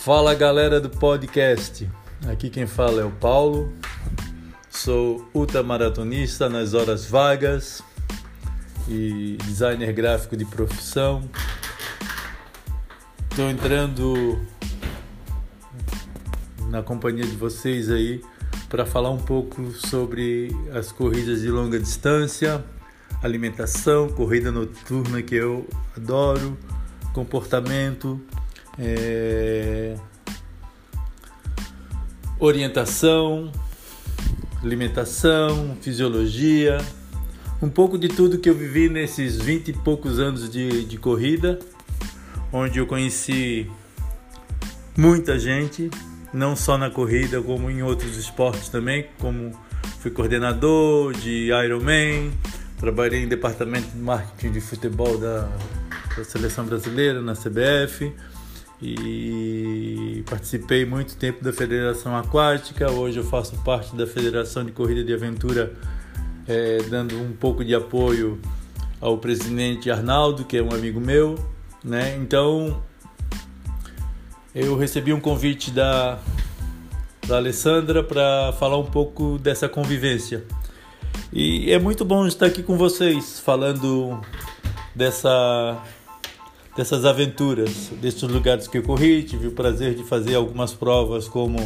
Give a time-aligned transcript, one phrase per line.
[0.00, 1.90] Fala galera do podcast.
[2.30, 3.72] Aqui quem fala é o Paulo,
[4.70, 7.82] Sou ultramaratonista nas horas vagas
[8.88, 11.28] e designer gráfico de profissão.
[13.28, 14.40] Estou entrando
[16.70, 18.22] na companhia de vocês aí
[18.68, 22.64] para falar um pouco sobre as corridas de longa distância,
[23.20, 26.56] alimentação, corrida noturna que eu adoro,
[27.12, 28.18] comportamento,
[28.78, 29.96] é...
[32.38, 33.50] orientação
[34.62, 36.78] alimentação, fisiologia,
[37.62, 41.58] um pouco de tudo que eu vivi nesses 20 e poucos anos de, de corrida,
[42.52, 43.70] onde eu conheci
[44.96, 45.90] muita gente,
[46.32, 49.52] não só na corrida, como em outros esportes também, como
[50.00, 52.32] fui coordenador de Ironman,
[52.78, 55.48] trabalhei em departamento de marketing de futebol da,
[56.16, 58.12] da seleção brasileira, na CBF,
[58.80, 62.90] e participei muito tempo da Federação Aquática.
[62.90, 65.72] Hoje eu faço parte da Federação de Corrida de Aventura,
[66.46, 68.40] é, dando um pouco de apoio
[69.00, 71.34] ao presidente Arnaldo, que é um amigo meu.
[71.82, 72.16] Né?
[72.16, 72.82] Então
[74.54, 76.18] eu recebi um convite da,
[77.26, 80.44] da Alessandra para falar um pouco dessa convivência.
[81.32, 84.20] E é muito bom estar aqui com vocês, falando
[84.94, 85.82] dessa
[86.78, 89.24] dessas aventuras, desses lugares que eu corri.
[89.24, 91.58] Tive o prazer de fazer algumas provas como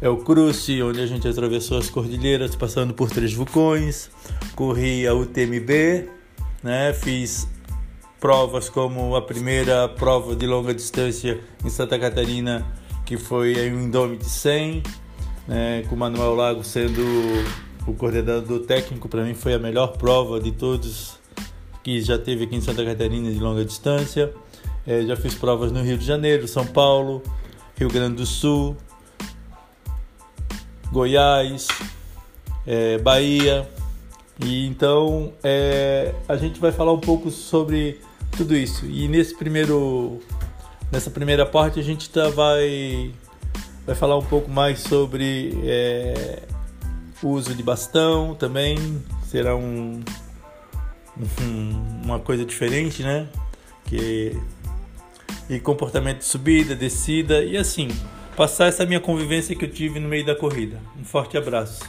[0.00, 4.10] El Cruce, onde a gente atravessou as cordilheiras passando por três vulcões.
[4.56, 6.08] Corri a UTMB,
[6.62, 6.94] né?
[6.94, 7.46] fiz
[8.18, 12.66] provas como a primeira prova de longa distância em Santa Catarina,
[13.04, 14.82] que foi em um Indomit 100,
[15.46, 15.84] né?
[15.86, 17.02] com Manuel Lago sendo
[17.86, 19.06] o coordenador técnico.
[19.06, 21.19] Para mim foi a melhor prova de todos
[21.82, 24.32] que já teve aqui em Santa Catarina de longa distância.
[24.86, 27.22] É, já fiz provas no Rio de Janeiro, São Paulo,
[27.76, 28.76] Rio Grande do Sul,
[30.92, 31.68] Goiás,
[32.66, 33.68] é, Bahia.
[34.42, 38.00] E então é, a gente vai falar um pouco sobre
[38.36, 38.86] tudo isso.
[38.86, 40.20] E nesse primeiro,
[40.90, 43.12] nessa primeira parte a gente tá, vai,
[43.86, 46.42] vai falar um pouco mais sobre é,
[47.22, 48.76] o uso de bastão também.
[49.26, 50.00] Será um,
[52.04, 53.28] uma coisa diferente, né?
[53.84, 54.36] Que
[55.48, 57.88] e comportamento de subida, descida e assim,
[58.36, 60.80] passar essa minha convivência que eu tive no meio da corrida.
[60.98, 61.82] Um forte abraço.